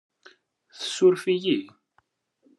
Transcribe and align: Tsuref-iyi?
Tsuref-iyi? 0.79 1.57